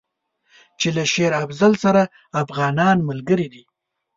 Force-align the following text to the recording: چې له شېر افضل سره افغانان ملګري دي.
چې 0.79 0.87
له 0.95 1.03
شېر 1.13 1.31
افضل 1.43 1.73
سره 1.83 2.01
افغانان 2.43 2.97
ملګري 3.09 3.47
دي. 3.53 3.63